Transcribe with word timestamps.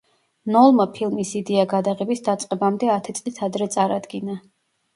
ნოლმა 0.53 0.87
ფილმის 0.95 1.33
იდეა 1.41 1.67
გადაღების 1.75 2.25
დაწყებამდე 2.29 2.91
ათი 2.97 3.17
წლით 3.21 3.41
ადრე 3.51 3.71
წარადგინა. 3.79 4.43